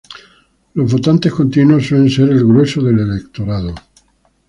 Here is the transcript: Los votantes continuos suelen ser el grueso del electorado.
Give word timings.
Los 0.73 0.91
votantes 0.91 1.31
continuos 1.31 1.85
suelen 1.85 2.09
ser 2.09 2.29
el 2.29 2.39
grueso 2.43 2.81
del 2.81 3.01
electorado. 3.01 3.75